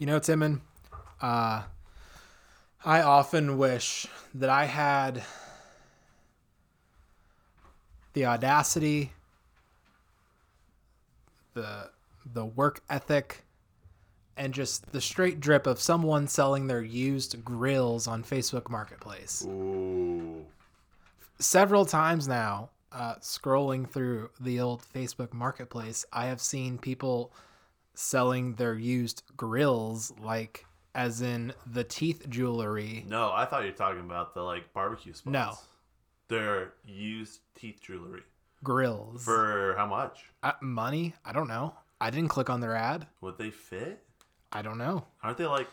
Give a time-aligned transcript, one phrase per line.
[0.00, 0.62] You know, Timon,
[1.20, 1.64] uh,
[2.82, 5.22] I often wish that I had
[8.14, 9.12] the audacity,
[11.52, 11.90] the
[12.32, 13.42] the work ethic,
[14.38, 19.44] and just the straight drip of someone selling their used grills on Facebook Marketplace.
[19.46, 20.46] Ooh.
[21.38, 27.30] Several times now, uh, scrolling through the old Facebook Marketplace, I have seen people
[27.94, 30.64] selling their used grills, like
[30.94, 33.04] as in the teeth jewelry.
[33.08, 35.32] No, I thought you were talking about the like barbecue spots.
[35.32, 35.54] No.
[36.28, 38.22] They're used teeth jewelry.
[38.62, 40.24] Grills For how much?
[40.42, 41.14] uh, money.
[41.24, 41.74] I don't know.
[42.00, 43.06] I didn't click on their ad.
[43.20, 44.02] Would they fit?
[44.52, 45.06] I don't know.
[45.22, 45.68] Aren't they like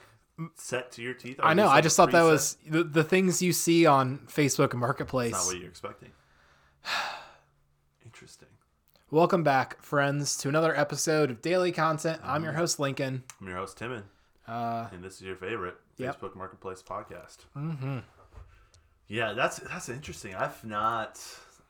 [0.56, 1.40] set to your teeth?
[1.40, 1.64] I Are know.
[1.64, 5.32] these, I just thought that was the, the things you see on Facebook Marketplace.
[5.34, 6.12] That's not what you're expecting.
[8.06, 8.47] Interesting.
[9.10, 12.20] Welcome back, friends, to another episode of Daily Content.
[12.24, 12.44] I'm Mm-hmm.
[12.46, 13.24] your host, Lincoln.
[13.40, 14.04] I'm your host Timon,
[14.48, 16.20] Uh, and this is your favorite Yep.
[16.20, 17.38] Facebook Marketplace podcast.
[17.56, 18.04] mhm.
[19.08, 20.36] Yeah, that's that's interesting.
[20.36, 21.22] I've not.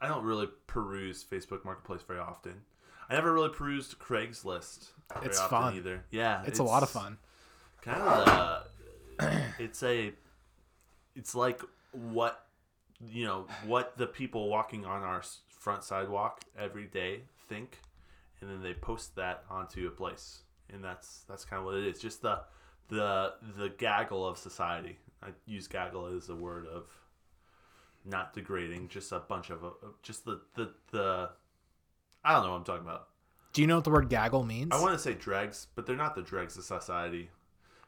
[0.02, 2.64] I don't really peruse Facebook Marketplace very often.
[3.10, 4.88] I never really perused Craigslist.
[5.14, 5.76] Very It's often fun.
[5.76, 6.04] either.
[6.10, 7.18] Yeah, It's, a lot of fun.
[7.82, 8.28] Kind of.
[9.20, 10.14] Uh, it's a.
[11.16, 12.48] It's like what
[13.00, 15.22] you know what the people walking on our
[15.68, 17.82] front sidewalk every day think,
[18.40, 21.86] and then they post that onto a place, and that's that's kind of what it
[21.86, 22.00] is.
[22.00, 22.40] Just the
[22.88, 24.98] the the gaggle of society.
[25.22, 26.86] I use gaggle as a word of
[28.06, 31.32] not degrading, just a bunch of uh, just the the the.
[32.24, 33.10] I don't know what I'm talking about.
[33.52, 34.72] Do you know what the word gaggle means?
[34.72, 37.30] I want to say dregs, but they're not the dregs of society.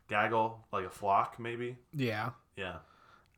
[0.09, 1.77] Gaggle, like a flock, maybe.
[1.95, 2.31] yeah.
[2.57, 2.79] Yeah,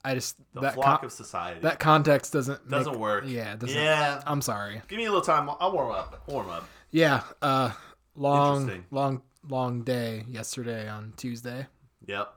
[0.03, 1.59] I just the that flock con- of society.
[1.61, 3.23] that context doesn't doesn't make- work.
[3.27, 3.75] Yeah, it doesn't.
[3.75, 4.81] Yeah, I'm sorry.
[4.87, 5.49] give me a little time.
[5.59, 6.23] I'll warm up.
[6.27, 6.65] Warm up.
[6.89, 7.21] Yeah.
[7.41, 7.71] Uh,
[8.15, 11.67] long, long, long day yesterday on Tuesday.
[12.07, 12.33] Yep.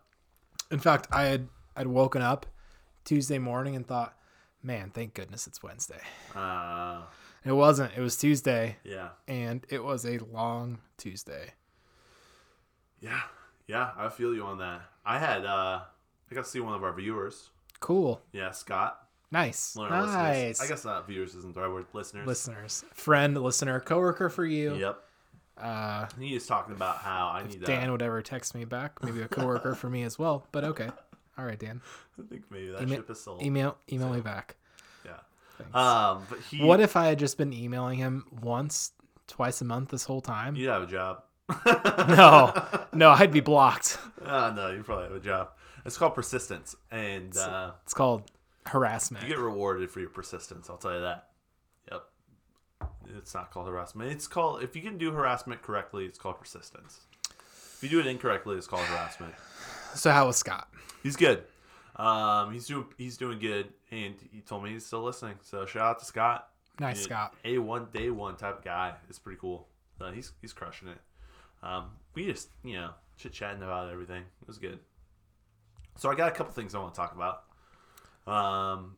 [0.71, 2.47] In fact, I had I'd woken up
[3.05, 4.15] Tuesday morning and thought,
[4.63, 6.01] man, thank goodness it's Wednesday.
[6.35, 7.03] Uh,
[7.45, 7.93] It wasn't.
[7.97, 9.09] It was Tuesday, yeah.
[9.29, 11.53] and it was a long Tuesday.
[13.01, 13.21] Yeah.
[13.67, 13.91] Yeah.
[13.97, 14.83] I feel you on that.
[15.05, 15.45] I had.
[15.45, 15.81] uh
[16.31, 17.51] I got to see one of our viewers.
[17.85, 18.23] Cool.
[18.33, 18.99] Yeah, Scott.
[19.31, 19.77] Nice.
[19.77, 20.59] One of our Nice.
[20.63, 21.85] I guess not viewers isn't the right word.
[21.93, 22.27] Listeners.
[22.27, 24.75] Listeners, friend, listener, coworker for you.
[24.77, 24.99] Yep.
[25.59, 27.63] Uh, He is talking about how I need.
[27.63, 29.03] Dan to, would ever text me back.
[29.05, 30.47] Maybe a coworker for me as well.
[30.51, 30.89] But okay.
[31.37, 31.83] All right, Dan.
[32.19, 33.43] I think maybe that Email- ship is sold.
[33.43, 34.57] Email email me back.
[35.05, 35.13] Yeah.
[35.59, 35.75] Thanks.
[35.75, 36.23] Um.
[36.31, 36.63] But he.
[36.65, 38.93] what if I had just been emailing him once,
[39.27, 40.57] twice a month this whole time?
[40.57, 41.23] You'd have a job.
[42.09, 42.53] No,
[42.95, 43.99] no, I'd be blocked.
[44.25, 45.51] Uh, no, you probably have a job.
[45.85, 48.31] It's called persistence, and uh, It's called
[48.67, 49.23] harassment.
[49.25, 50.71] you get rewarded for your persistence.
[50.71, 51.29] I'll tell you that.
[51.91, 52.03] Yep.
[53.19, 54.11] It's not called harassment.
[54.11, 57.01] It's called if you can do harassment correctly, it's called persistence.
[57.29, 59.35] If you do it incorrectly, it's called harassment.
[59.95, 60.69] So how was Scott?
[61.03, 61.45] He's good.
[61.97, 65.35] Um, he's doing he's doing good, and he told me he's still listening.
[65.43, 66.49] So shout out to Scott.
[66.81, 67.35] Nice, Scott.
[67.45, 68.95] A one day one type guy.
[69.09, 69.69] It's pretty cool.
[70.01, 70.99] Uh, he's he's crushing it.
[71.63, 74.23] Um, we just you know chit chatting about everything.
[74.43, 74.81] It was good.
[75.97, 77.45] So I got a couple things I want to talk about.
[78.27, 78.97] Um,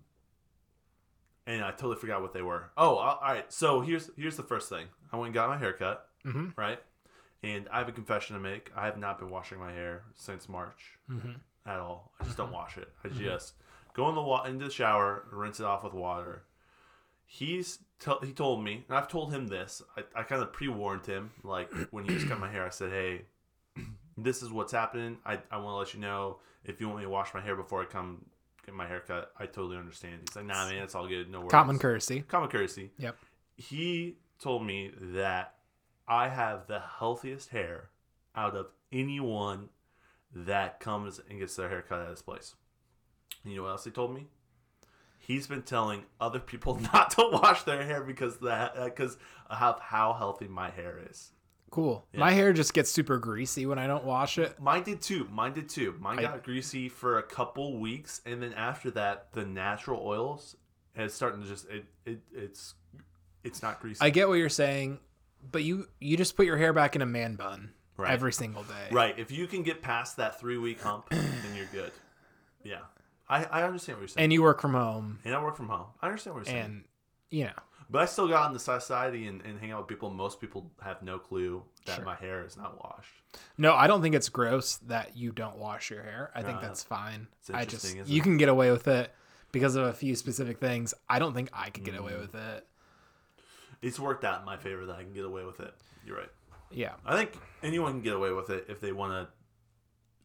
[1.46, 2.70] and I totally forgot what they were.
[2.76, 3.50] Oh, all right.
[3.52, 4.86] So here's here's the first thing.
[5.12, 6.08] I went and got my hair cut.
[6.24, 6.56] Mhm.
[6.56, 6.80] Right.
[7.42, 8.70] And I have a confession to make.
[8.74, 11.36] I have not been washing my hair since March Mhm.
[11.64, 12.12] at all.
[12.20, 12.92] I just don't wash it.
[13.04, 13.54] I just
[13.94, 16.44] go in the wa- into the shower, rinse it off with water.
[17.26, 19.82] He's tell he told me, and I've told him this.
[19.96, 22.64] I, I kind of pre warned him, like when he was cutting my hair.
[22.66, 23.26] I said, "Hey,
[24.16, 25.19] this is what's happening.
[25.25, 27.56] I, I want to let you know if you want me to wash my hair
[27.56, 28.25] before I come
[28.65, 29.32] get my hair cut.
[29.38, 31.31] I totally understand." He's like, "Nah, man, it's all good.
[31.31, 32.22] No worries." Common courtesy.
[32.22, 32.91] Common courtesy.
[32.99, 33.16] Yep.
[33.56, 35.54] He told me that
[36.09, 37.91] I have the healthiest hair
[38.34, 39.71] out of anyone
[40.34, 42.54] that comes and gets their hair cut at his place.
[43.43, 44.27] And you know what else he told me?
[45.19, 49.16] He's been telling other people not to wash their hair because that because
[49.48, 51.33] of how healthy my hair is.
[51.76, 52.06] Cool.
[52.14, 54.59] My hair just gets super greasy when I don't wash it.
[54.59, 55.28] Mine did too.
[55.31, 55.95] Mine did too.
[56.00, 60.56] Mine I- got greasy for a couple weeks, and then after that, the natural oils
[60.97, 62.72] is starting to just it, it it's
[63.45, 63.98] it's not greasy.
[64.00, 65.00] I get what you're saying,
[65.53, 68.10] but you you just put your hair back in a man bun Right.
[68.10, 68.89] every single day.
[68.91, 69.18] Right.
[69.18, 71.92] If you can get past that three week hump, then you're good.
[72.65, 72.80] Yeah.
[73.28, 74.24] I, I understand what you're saying.
[74.24, 75.89] And you work from home, And I work from home.
[76.00, 76.65] I understand what you're saying.
[76.65, 76.84] and
[77.30, 77.53] you know,
[77.91, 80.10] but I still go out in the society and, and hang out with people.
[80.10, 82.04] Most people have no clue that Sure.
[82.04, 83.12] my hair is not washed.
[83.59, 86.30] no, I don't think it's gross that you don't wash your hair.
[86.34, 87.28] I think No, that's fine.
[87.41, 89.15] it's I just you can get away with it
[89.53, 90.94] because of a few specific things.
[91.09, 91.98] I don't think I could get Mm.
[92.00, 92.66] away with it.
[93.83, 95.74] It's worked out in my favor that I can get away with it.
[96.04, 96.30] You're right.
[96.71, 96.94] Yeah.
[97.04, 99.33] I think anyone can get away with it if they want to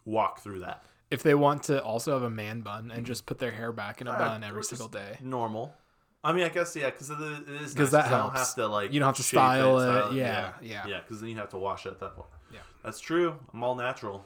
[0.05, 0.83] walk through that.
[1.11, 3.99] If they want to also have a man bun and just put their hair back
[4.01, 5.17] in a Uh, bun every single day.
[5.21, 5.75] Normal.
[6.23, 8.39] I mean, I guess yeah, because it is 'Cause nice that I don't helps.
[8.39, 9.83] have to like You don't have to style it.
[9.83, 10.85] style Yeah, yeah.
[10.87, 10.99] yeah.
[10.99, 12.29] Because then you have to wash it at that point.
[12.53, 12.59] Yeah.
[12.83, 13.35] that's true.
[13.53, 14.23] I'm all natural,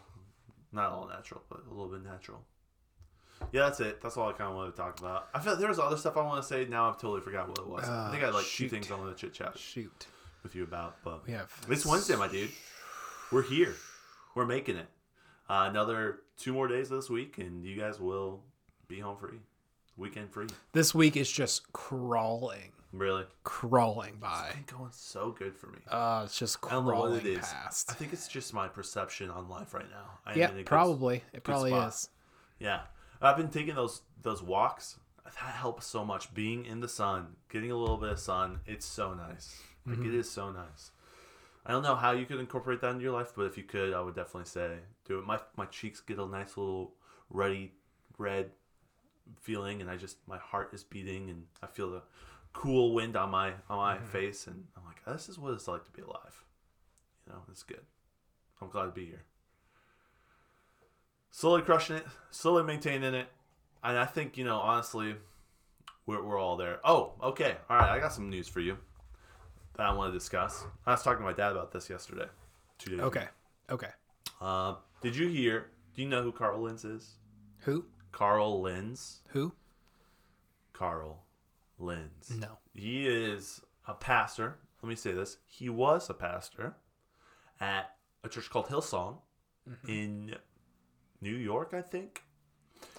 [0.74, 2.44] not all natural, but a little bit natural.
[3.52, 4.02] Yeah, that's it.
[4.02, 5.28] That's all I kind of wanted to talk about.
[5.34, 6.66] I felt there was other stuff I want to say.
[6.66, 7.88] Now I've totally forgot what it was.
[7.88, 10.08] I think I had like two things I wanted to chit chat Shoot.
[10.44, 12.50] with you about, but We have it's Wednesday, my dude.
[13.32, 13.76] We're here.
[14.36, 14.88] We're making it.
[15.50, 18.42] Uh, another two more days this week, and you guys will
[18.88, 19.40] be home free,
[19.98, 20.48] weekend free.
[20.74, 24.48] This week is just crawling, Really, crawling by.
[24.48, 25.80] it's been going so good for me.
[25.90, 27.46] Uh, it's just I don't know what crawling it is.
[27.48, 27.92] past.
[27.92, 30.20] I think it's just my perception on life right now.
[30.26, 31.24] I am Yeah, in a good- probably.
[31.34, 31.90] It probably spot.
[31.90, 32.10] is.
[32.60, 32.82] Yeah,
[33.22, 34.98] I've been taking those those walks.
[35.26, 36.34] That helps so much.
[36.34, 39.60] Being in the sun, getting a little bit of sun, it's so nice.
[39.86, 40.10] Like Mm-hmm.
[40.10, 40.92] it is so nice.
[41.66, 43.92] I don't know how you could incorporate that into your life, but if you could,
[43.94, 45.26] I would definitely say do it.
[45.26, 46.94] My my cheeks get a nice little
[47.30, 47.74] ruddy
[48.18, 48.52] red
[49.42, 52.01] feeling, and I just my heart is beating, and I feel the
[52.54, 54.06] cool wind on my on my Mm-hmm.
[54.07, 56.44] face, and I'm like, this is what it's like to be alive.
[57.27, 57.81] You know, it's good.
[58.62, 59.24] I'm glad to be here.
[61.31, 63.27] Slowly crushing it, slowly maintaining it,
[63.83, 65.16] and I think you know honestly,
[66.06, 66.80] we're we're all there.
[66.86, 67.89] Oh, okay, all right.
[67.89, 68.77] I got some news for you
[69.75, 70.63] that I want to discuss.
[70.86, 72.27] I was talking to my dad about this yesterday.
[72.77, 73.00] Two days.
[73.00, 73.07] ago.
[73.07, 73.25] Okay.
[73.69, 73.89] Okay.
[74.39, 75.68] Uh, did you hear?
[75.94, 77.16] Do you know who Carl Lentz is?
[77.60, 77.86] Who?
[78.16, 79.20] Carl Lentz.
[79.30, 79.52] Who?
[80.74, 81.24] Carl
[81.78, 82.32] Lentz.
[82.32, 82.58] No.
[82.74, 84.58] He is a pastor.
[84.82, 85.38] Let me say this.
[85.46, 86.76] He was a pastor
[87.60, 87.92] at
[88.24, 89.18] a church called Hillsong
[89.68, 89.90] Mm-hmm.
[89.90, 90.36] in
[91.22, 92.22] New York, I think.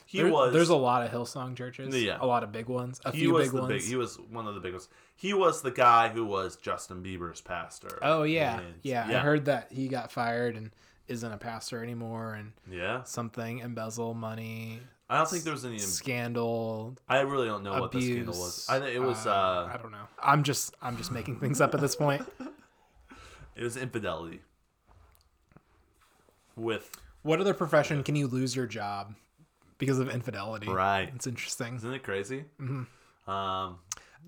[0.05, 0.53] He There- was.
[0.53, 1.95] There's a lot of Hillsong churches.
[1.95, 2.19] Yeah.
[2.21, 3.01] A lot of big ones.
[3.05, 3.69] A few big ones.
[3.69, 3.83] big.
[3.83, 4.89] He was one of the big ones.
[5.15, 8.01] He was the guy who was Justin Bieber's pastor.
[8.03, 8.59] oh yeah.
[8.59, 9.07] And- yeah.
[9.07, 10.73] I heard that he got fired and
[11.07, 13.05] isn't a pastor anymore and Yeah.
[13.05, 15.79] something embezzle money I don't think there was any.
[15.79, 18.67] scandal I really don't know what the scandal was.
[18.69, 19.27] I think it was.
[19.27, 20.07] uh I don't know.
[20.23, 22.23] I'm just I'm just making things up at this point.
[23.59, 24.41] It was infidelity.
[26.57, 26.91] With
[27.23, 29.15] What other profession can you lose your job
[29.79, 30.69] because of infidelity?
[30.69, 31.77] right, It's interesting.
[31.77, 32.45] isn't it crazy?
[32.61, 33.31] Mm-hmm.
[33.31, 33.79] Um,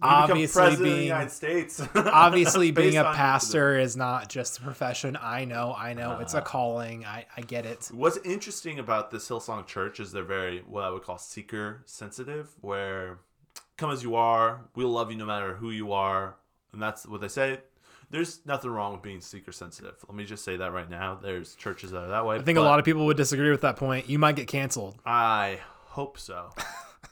[0.02, 1.82] Obviously president of the being- United States.
[1.94, 5.18] Obviously, being a pastor is not just a profession.
[5.20, 6.38] I know, I know, it's Uh.
[6.38, 7.04] a calling.
[7.04, 7.88] I, I get it.
[7.92, 12.48] What's interesting about this Hillsong Church is they're very what I would call seeker sensitive,
[12.60, 13.18] where
[13.76, 16.36] come as you are, we'll love you no matter who you are,
[16.72, 17.58] and that's what they say.
[18.10, 19.96] There's nothing wrong with being seeker sensitive.
[20.08, 21.18] Let me just say that right now.
[21.22, 22.36] There's churches that are that way.
[22.36, 24.08] I think a lot of people would disagree with that point.
[24.08, 24.96] You might get canceled.
[25.04, 26.50] I hope so.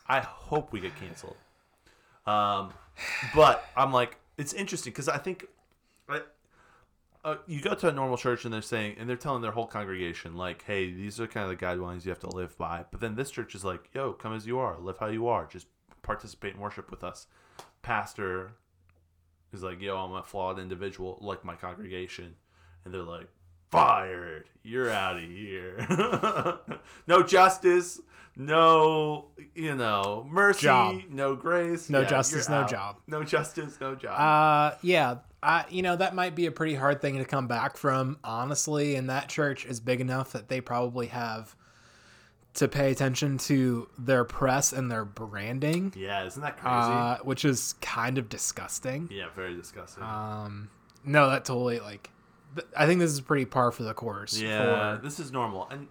[0.08, 1.36] I hope we get canceled.
[2.26, 2.72] Um,
[3.34, 5.46] but I'm like, it's interesting because I think,
[7.24, 9.66] uh, you go to a normal church and they're saying, and they're telling their whole
[9.66, 12.84] congregation, like, hey, these are kind of the guidelines you have to live by.
[12.90, 15.46] But then this church is like, yo, come as you are, live how you are,
[15.46, 15.66] just
[16.02, 17.26] participate in worship with us.
[17.82, 18.52] Pastor
[19.52, 22.36] is like, yo, I'm a flawed individual, like my congregation,
[22.84, 23.28] and they're like,
[23.70, 26.58] fired, you're out of here.
[27.06, 28.00] no justice,
[28.36, 31.00] no, you know, mercy, Job.
[31.10, 32.70] no grace, No Yeah, justice, no out.
[32.70, 32.96] job.
[33.06, 34.18] no justice, no job.
[34.18, 35.16] Uh, yeah.
[35.42, 38.96] I, you know, that might be a pretty hard thing to come back from, honestly.
[38.96, 41.54] And that church is big enough that they probably have
[42.54, 46.70] to pay attention to their press and their branding, yeah, isn't that crazy?
[46.74, 49.08] uh, which is kind of disgusting.
[49.12, 50.02] yeah, very disgusting.
[50.02, 50.70] Um,
[51.04, 52.10] no, that totally like.
[52.76, 54.40] I think this is pretty par for the course.
[54.40, 55.88] yeah, For, this is normal, and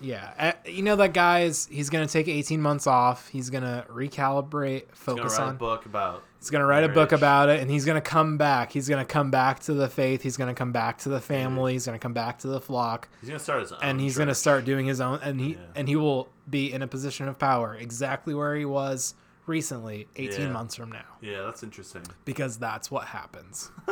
[0.00, 0.52] yeah.
[0.66, 1.66] You know that guy is.
[1.70, 3.28] He's gonna take 18 months off.
[3.28, 5.56] He's gonna recalibrate, focus he's gonna focus write a on.
[5.56, 6.22] book about.
[6.38, 8.70] He's gonna write a book about it, and he's gonna come back.
[8.72, 10.20] He's gonna come back to the faith.
[10.22, 11.72] He's gonna come back to the family.
[11.72, 14.34] He's gonna come back to the flock, He's gonna start his own, and he's gonna
[14.34, 15.20] start doing his own.
[15.22, 15.58] And he Yeah.
[15.74, 19.14] and he will be in a position of power, exactly where he was
[19.46, 20.48] recently, 18 Yeah.
[20.52, 22.02] months from now, Yeah, that's interesting.
[22.24, 23.70] because that's what happens.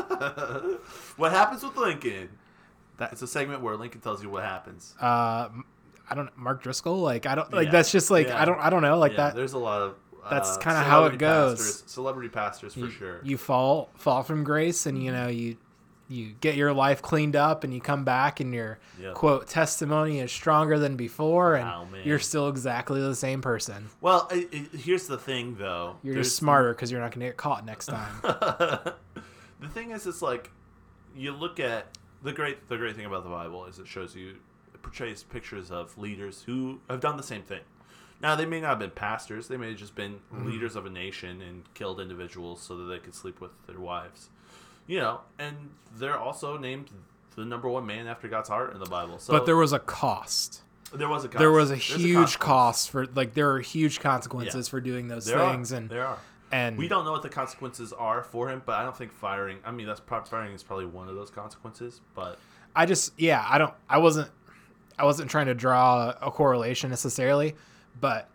[1.17, 2.29] what happens with Lincoln?
[2.99, 4.95] That- It's a segment where Lincoln tells you what happens.
[5.01, 5.49] Uh,
[6.11, 6.99] I don't Mark Driscoll.
[6.99, 7.73] Like I don't like Yeah.
[7.73, 8.41] that's just like Yeah.
[8.41, 9.35] I don't I don't know like that.
[9.35, 9.95] There's a lot of.
[10.31, 11.59] that's uh, kinda how it goes.
[11.59, 13.21] Pastors, celebrity pastors for you, sure.
[13.23, 15.57] you fall fall from grace and you know you
[16.13, 19.15] you get your life cleaned up and you come back and your Yep.
[19.15, 24.29] quote testimony is stronger than before and Wow, you're still exactly the same person well,
[24.31, 25.97] i i here's the thing, though.
[26.03, 28.15] you're There's- just smarter because you're not going to get caught next time
[29.61, 30.51] the thing is, it's like
[31.17, 31.87] you look at
[32.23, 32.69] the great.
[32.69, 34.37] The great thing about the Bible is it shows you,
[34.75, 37.61] it portrays pictures of leaders who have done the same thing.
[38.21, 40.47] Now they may not have been pastors; they may have just been Mm-hmm.
[40.47, 44.31] leaders of a nation and killed individuals so that they could sleep with their wives.
[44.93, 45.57] You know, and
[45.97, 46.91] they're also named
[47.35, 49.19] the number one man after God's heart in the Bible.
[49.19, 50.61] So but there was a cost
[50.93, 51.39] There was a cost.
[51.39, 52.37] there was a There's huge consequence.
[52.37, 54.71] cost for like there are huge consequences Yeah.
[54.71, 55.77] for doing those There things are.
[55.77, 56.19] and there are.
[56.53, 59.61] and We don't know what the consequences are for him, but I don't think firing.
[59.65, 62.03] I mean, that's firing is probably one of those consequences.
[62.15, 62.39] But
[62.77, 64.31] I just yeah, I don't I wasn't
[64.99, 67.55] I wasn't trying to draw a correlation necessarily,
[67.99, 68.29] but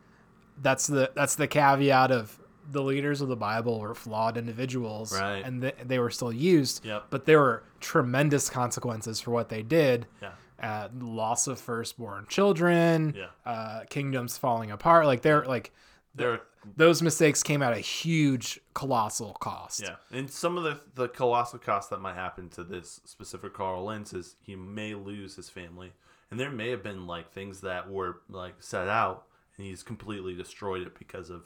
[0.63, 2.35] that's the that's the caveat of
[2.71, 5.43] the leaders of the Bible were flawed individuals, Right.
[5.45, 7.05] And th- they were still used, Yep.
[7.09, 10.07] but there were tremendous consequences for what they did.
[10.21, 10.31] yeah,
[10.61, 13.27] Uh, loss of firstborn children, Yeah.
[13.45, 15.05] uh, kingdoms falling apart.
[15.05, 15.71] Like they're like
[16.15, 16.41] there.
[16.75, 19.81] those mistakes came at a huge, colossal cost.
[19.81, 23.85] Yeah, and some of the the colossal cost that might happen to this specific Carl
[23.85, 25.93] Lentz is he may lose his family,
[26.31, 29.26] and there may have been like things that were like set out,
[29.57, 31.43] and he's completely destroyed it because of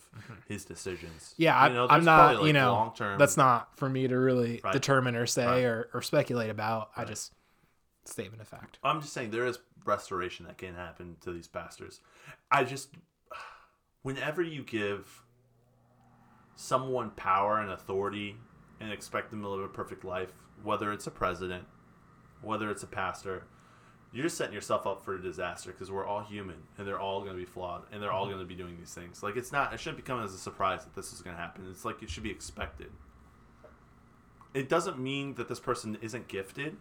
[0.48, 1.32] his decisions.
[1.34, 1.44] Mm-hmm.
[1.44, 2.32] Yeah, I, You know, I'm not.
[2.34, 4.74] probably, you know, long-term- that's not for me to really Right.
[4.74, 5.64] determine or say Right.
[5.64, 6.92] or, or speculate about.
[6.98, 7.34] I just
[8.04, 8.80] statement of fact.
[8.84, 12.02] I'm just saying there is restoration that can happen to these pastors.
[12.52, 12.90] I just,
[14.02, 15.24] whenever you give
[16.56, 18.36] someone power and authority
[18.80, 21.66] and expect them to live a perfect life, whether it's a president,
[22.42, 23.44] whether it's a pastor,
[24.14, 27.22] you're just setting yourself up for a disaster because we're all human and they're all
[27.22, 28.34] going to be flawed and they're all mm-hmm.
[28.34, 29.24] going to be doing these things.
[29.24, 31.66] Like it's not, it shouldn't become as a surprise that this is going to happen.
[31.70, 32.92] It's like it should be expected.
[34.54, 36.76] It doesn't mean that this person isn't gifted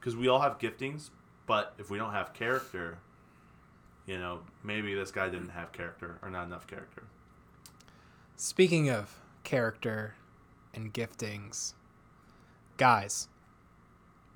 [0.00, 1.10] because we all have giftings,
[1.46, 2.98] but if we don't have character,
[4.06, 7.04] you know, maybe this guy didn't have character or not enough character.
[8.36, 10.14] Speaking of character
[10.74, 11.74] and giftings,
[12.76, 13.28] guys,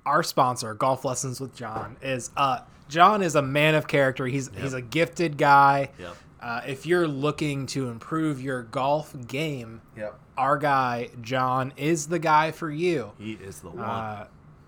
[0.05, 4.25] our sponsor, Golf Lessons with John, is uh John is a man of character.
[4.27, 5.89] He's he's a gifted guy.
[5.99, 6.15] Yep.
[6.41, 10.17] Uh, if you're looking to improve your golf game, Yep.
[10.37, 13.11] our guy John is the guy for you.
[13.17, 13.79] He is the one.
[13.79, 14.27] Uh,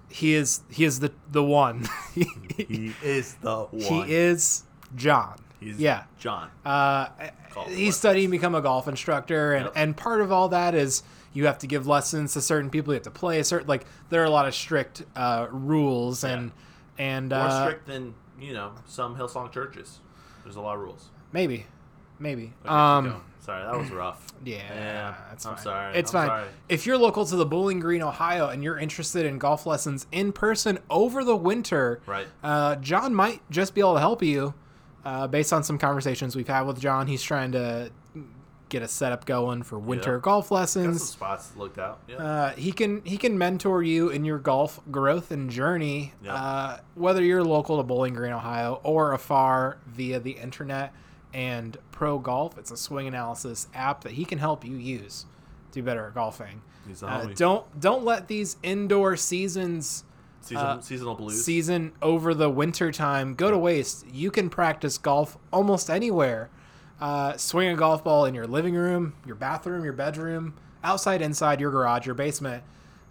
[0.09, 1.87] he is he is the the one.
[2.13, 3.81] he is the one.
[3.81, 4.63] he is
[4.95, 5.39] John.
[5.61, 6.03] He's yeah.
[6.19, 6.49] John.
[6.65, 7.07] Uh,
[7.69, 9.73] he's studying to become a golf instructor, and, Yep.
[9.77, 11.03] and part of all that is
[11.33, 12.93] you have to give lessons to certain people.
[12.93, 16.23] You have to play a certain like there are a lot of strict uh, rules
[16.23, 16.51] and
[16.97, 19.99] and More uh, strict than you know some Hillsong churches.
[20.43, 21.09] There's a lot of rules.
[21.31, 21.67] maybe
[22.19, 24.25] maybe Okay, um sorry, that was rough.
[24.43, 25.63] yeah, Yeah, that's I'm fine.
[25.63, 25.95] sorry.
[25.97, 26.27] It's I'm fine.
[26.27, 26.47] sorry.
[26.69, 30.31] If you're local to the Bowling Green, Ohio, and you're interested in golf lessons in
[30.33, 32.27] person over the winter, Right.
[32.43, 34.53] Uh, John might just be able to help you,
[35.05, 37.07] uh, based on some conversations we've had with John.
[37.07, 37.91] He's trying to
[38.69, 40.19] get a setup going for winter Yeah.
[40.21, 40.99] golf lessons.
[40.99, 41.99] some spots looked out.
[42.07, 42.15] Yeah.
[42.17, 46.33] Uh, he can he can mentor you in your golf growth and journey, Yeah.
[46.35, 50.93] uh, whether you're local to Bowling Green, Ohio, or afar via the internet.
[51.33, 55.25] And Pro Golf, it's a swing analysis app that he can help you use
[55.71, 56.61] to do better at golfing.
[57.03, 60.03] Uh, don't don't let these indoor seasons
[60.41, 61.45] Season, uh, seasonal blues.
[61.45, 64.05] season over the winter time go to waste.
[64.11, 66.49] You can practice golf almost anywhere.
[66.99, 71.59] Uh, swing a golf ball in your living room, your bathroom, your bedroom, outside, inside,
[71.59, 72.63] your garage, your basement.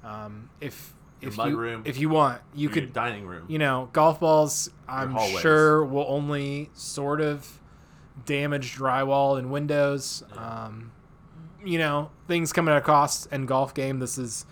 [0.04, 1.82] Um, if if you room.
[1.84, 3.44] if you want, you Your could dining room.
[3.48, 4.70] you know golf balls.
[4.88, 7.60] I'm sure will only sort of
[8.26, 10.24] damage drywall and windows.
[10.36, 10.92] Um,
[11.64, 13.98] you know things come at a cost and golf game.
[13.98, 14.46] This is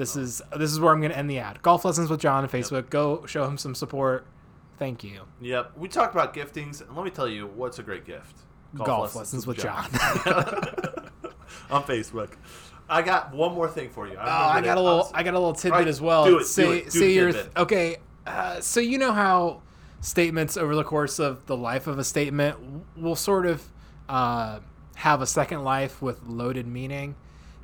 [0.00, 1.60] this is this is where I'm going to end the ad.
[1.62, 2.88] Golf lessons with John on Facebook.
[2.90, 4.26] Go show him some support.
[4.78, 5.20] Thank you.
[5.42, 5.72] Yep.
[5.76, 8.34] We talked about giftings, and let me tell you what's a great gift.
[8.74, 9.84] Golf, lessons, with John.
[11.70, 12.30] on Facebook.
[12.88, 14.16] I got one more thing for you.
[14.18, 14.98] Oh, I got a little.
[14.98, 16.24] was- I got a little tidbit Right, as well.
[16.24, 17.52] do it, do say it, do say your tidbit.
[17.56, 17.96] okay.
[18.26, 19.62] Uh, so you know how
[20.00, 22.56] statements over the course of the life of a statement
[22.96, 23.62] will sort of
[24.08, 24.60] uh,
[24.96, 27.14] have a second life with loaded meaning.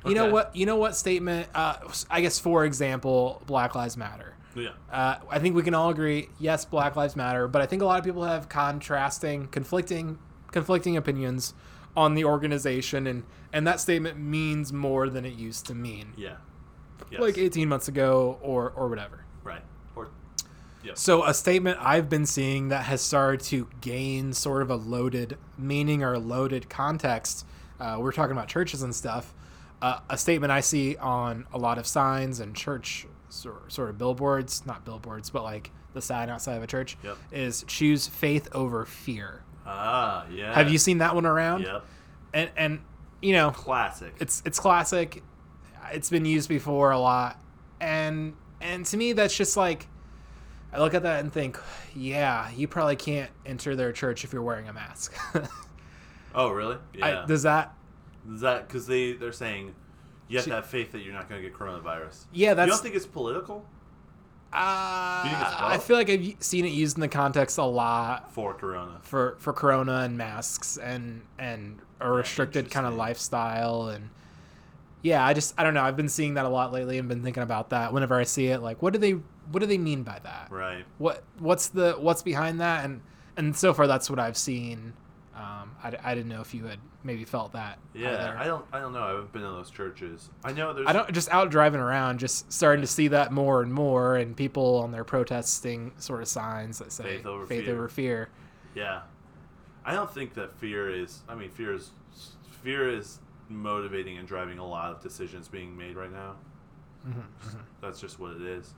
[0.05, 0.55] You know what?
[0.55, 1.49] You know what statement?
[1.53, 1.75] Uh,
[2.09, 4.35] I guess for example, Black Lives Matter.
[4.55, 4.69] Yeah.
[4.91, 7.85] Uh, I think we can all agree, yes, Black Lives Matter, but I think a
[7.85, 10.17] lot of people have contrasting, conflicting,
[10.51, 11.53] conflicting opinions
[11.95, 13.23] on the organization, and
[13.53, 16.37] and that statement means more than it used to mean, Yeah.
[17.11, 17.21] Yes.
[17.21, 19.25] like 18 months ago or or whatever.
[19.43, 19.61] right.
[19.95, 20.09] Or
[20.95, 25.37] So a statement I've been seeing that has started to gain sort of a loaded
[25.57, 27.45] meaning or a loaded context.
[27.79, 29.33] Uh, we're talking about churches and stuff.
[29.81, 33.97] Uh, a statement I see on a lot of signs and church sort, sort of
[33.97, 37.17] billboards, not billboards, but like the sign outside of a church, Yep.
[37.31, 39.43] is choose faith over fear.
[39.65, 40.53] ah yeah.
[40.53, 41.61] Have you seen that one around?
[41.63, 41.85] Yep.
[42.33, 42.79] And and
[43.21, 44.13] you know, Classic.
[44.19, 45.23] it's it's classic.
[45.91, 47.39] It's been used before a lot,
[47.79, 49.87] and and to me that's just like
[50.73, 51.57] I look at that and think,
[51.95, 55.15] yeah, you probably can't enter their church if you're wearing a mask.
[56.35, 56.77] oh really?
[56.93, 57.23] Yeah.
[57.23, 57.73] I, does that?
[58.33, 59.73] Is that because they they're saying
[60.27, 62.25] you have See- to have faith that you're not going to get coronavirus?
[62.31, 62.67] Yeah, that's.
[62.67, 63.65] you don't think it's political?
[64.53, 68.31] Uh, think it's I feel like I've seen it used in the context a lot
[68.33, 68.99] for Corona.
[69.01, 74.09] for for Corona and masks and and a restricted kind of lifestyle and
[75.01, 75.83] yeah, I just I don't know.
[75.83, 78.47] I've been seeing that a lot lately and been thinking about that whenever I see
[78.47, 78.61] it.
[78.61, 79.11] Like, what do they
[79.51, 80.47] what do they mean by that?
[80.49, 80.85] Right.
[80.97, 82.85] What what's the what's behind that?
[82.85, 83.01] And
[83.35, 84.93] and so far that's what I've seen.
[85.37, 87.77] Um, I, I didn't know if you had maybe felt that.
[87.93, 88.37] Yeah, either.
[88.39, 88.65] I don't.
[88.73, 89.03] I don't know.
[89.03, 90.31] I haven't been in those churches.
[90.43, 90.87] I know there's.
[90.87, 94.35] I don't just out driving around, just starting to see that more and more, and
[94.35, 97.71] people on their protesting sort of signs that say Faith over fear.
[97.71, 98.29] over fear.
[98.73, 99.01] Yeah,
[99.85, 101.21] I don't think that fear is.
[101.29, 101.91] I mean, fear is
[102.63, 106.35] fear is motivating and driving a lot of decisions being made right now.
[107.07, 108.73] Mm-hmm, That's just what it is.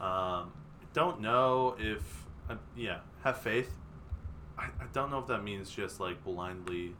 [0.00, 0.50] Um,
[0.94, 2.00] don't know if.
[2.48, 3.70] Uh, yeah, have faith.
[4.60, 6.94] I, I don't know if that means just like blindly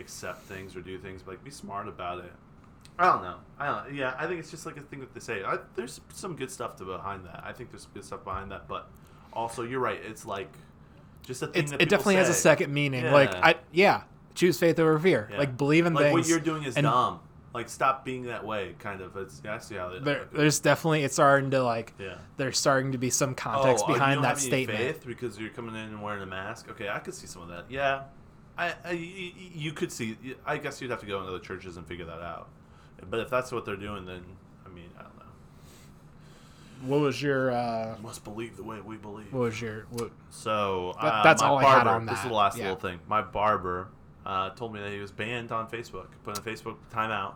[0.00, 2.32] accept things or do things, but like be smart about it.
[2.98, 3.36] I don't know.
[3.58, 3.94] I don't.
[3.94, 5.42] Yeah, I think it's just like a thing that they say.
[5.42, 7.42] I, there's some good stuff to behind that.
[7.44, 8.88] I think there's good stuff behind that, but
[9.32, 10.00] also you're right.
[10.04, 10.52] It's like
[11.22, 13.10] just a thing that it definitely has a second meaning.
[13.10, 13.46] Like Yeah.
[13.46, 14.02] I yeah,
[14.34, 15.28] choose faith over fear.
[15.30, 15.38] Yeah.
[15.38, 16.14] Like believe in like things.
[16.14, 17.20] what you're doing is and dumb.
[17.54, 18.74] Like stop being that way.
[18.80, 19.16] Kind of.
[19.16, 20.00] It's yeah, I see how they.
[20.00, 22.16] There, there's definitely it's starting to like yeah.
[22.36, 24.80] there's starting to be some context oh, you behind that statement.
[24.80, 26.68] Faith because you're coming in and wearing a mask.
[26.68, 27.66] Okay, I could see some of that.
[27.68, 28.02] Yeah,
[28.58, 30.16] I, I you could see.
[30.44, 32.48] I guess you'd have to go into the churches and figure that out.
[33.08, 34.24] But if that's what they're doing, then
[34.66, 36.88] I mean, I don't know.
[36.88, 39.32] What was your uh, Must believe the way we believe.
[39.32, 42.12] what was your what, So That- uh, that's my all I barber, had on that
[42.12, 42.64] This is the last yeah.
[42.64, 42.98] little thing.
[43.06, 43.90] My barber
[44.26, 47.34] uh, told me that he was banned on Facebook, put in Facebook timeout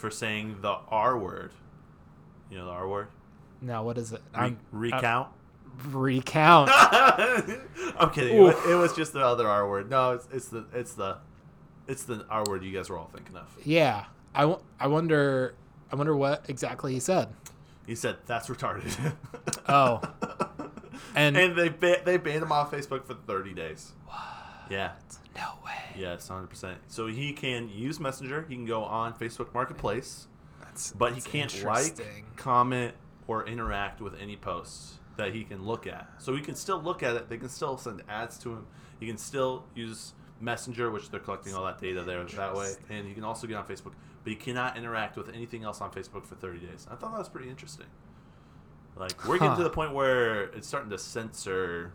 [0.00, 1.52] for saying the R word.
[2.50, 3.08] You know the R word.
[3.60, 4.22] no what is it?
[4.34, 5.28] Re- I'm- recount.
[5.28, 6.70] uh, recount.
[6.72, 8.36] I'm kidding.
[8.36, 9.90] It was, it was just the other R word.
[9.90, 11.18] No, it's it's the it's the
[11.86, 13.46] it's the R word you guys were all thinking of.
[13.64, 15.54] yeah, I, w- I wonder
[15.92, 17.28] I wonder what exactly he said.
[17.86, 19.14] He said that's retarded.
[19.68, 20.00] Oh.
[21.16, 23.92] And, and they ba- they banned him off Facebook for 30 days.
[24.70, 24.92] Yeah.
[26.00, 26.76] Yes, 100%.
[26.88, 28.46] So he can use Messenger.
[28.48, 30.28] He can go on Facebook Marketplace,
[30.60, 32.94] That's, but he can't like, comment,
[33.26, 36.08] or interact with any posts that he can look at.
[36.18, 37.28] So he can still look at it.
[37.28, 38.66] They can still send ads to him.
[38.98, 42.72] He can still use Messenger, which they're collecting all that data there that way.
[42.88, 43.92] And he can also get on Facebook,
[44.24, 46.86] but he cannot interact with anything else on Facebook for 30 days.
[46.90, 47.86] I thought that was pretty interesting.
[48.96, 51.92] Like we're getting to the point where it's starting to censor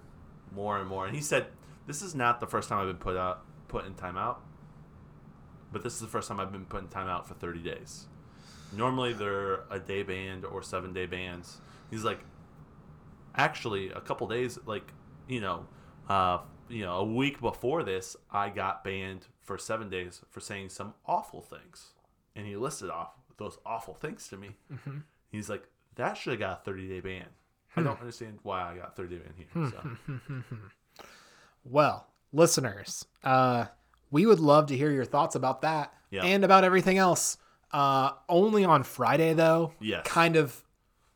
[0.52, 1.06] more and more.
[1.06, 1.48] And he said,
[1.86, 3.44] "This is not the first time I've been put out
[3.76, 4.38] put in timeout,
[5.72, 8.06] but this is the first time I've been put in timeout for 30 days.
[8.72, 11.60] Normally they're a day banned or seven day bans."
[11.92, 12.20] He's like,
[13.36, 14.94] "Actually, a couple days, like
[15.28, 15.66] you know,
[16.10, 20.70] uh, you know, a week before this, I got banned for seven days for saying
[20.70, 21.92] some awful things."
[22.36, 24.52] And he listed off those awful things to me.
[24.72, 24.98] Mm-hmm.
[25.30, 27.26] He's like, that should have got a 30 day ban.
[27.76, 27.86] I Hmm.
[27.88, 29.72] don't understand why I got 30 day ban here.
[29.72, 31.04] So.
[31.64, 33.66] Well, listeners, uh,
[34.12, 36.24] we would love to hear your thoughts about that Yeah.
[36.24, 37.38] and about everything else.
[37.72, 39.74] Uh, only on Friday though.
[39.80, 40.06] Yes.
[40.06, 40.62] Kind of.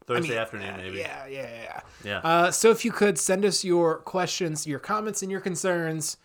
[0.02, 0.98] I Thursday mean, afternoon, uh, maybe.
[0.98, 1.82] Yeah, yeah, yeah.
[2.04, 2.18] Yeah.
[2.24, 6.18] Uh, so if you could send us your questions, your comments, and your concerns.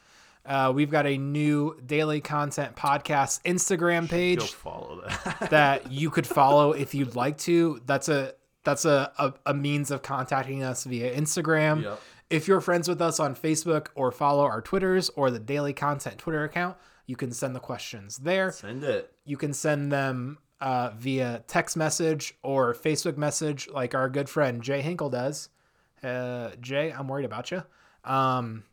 [0.47, 5.49] Uh, we've got a new daily content podcast Instagram page follow that.
[5.51, 7.81] that you could follow if you'd like to.
[7.87, 11.83] That's a that's a, a, a means of contacting us via Instagram.
[11.85, 12.01] Yep.
[12.35, 16.19] If you're friends with us on Facebook or follow our Twitters or the daily content
[16.19, 18.51] Twitter account, you can send the questions there.
[18.51, 19.13] Send it.
[19.25, 24.63] You can send them uh, via text message or Facebook message, like our good friend
[24.63, 25.49] Jay Hinkle does.
[26.03, 27.63] Uh, Jay, I'm worried about you.
[28.05, 28.65] Um,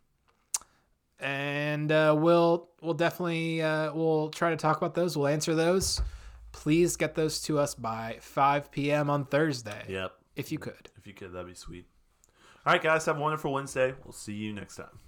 [1.20, 5.16] and uh, we'll we'll definitely uh, we'll try to talk about those.
[5.16, 6.02] We'll answer those.
[6.50, 9.08] Please get those to us by 5 p.m.
[9.08, 10.12] on Thursday, Yep.
[10.36, 10.90] if you could.
[10.98, 11.86] If you could, that'd be sweet.
[12.64, 13.06] All right, guys.
[13.06, 13.94] Have a wonderful Wednesday.
[14.04, 15.00] We'll see you next time.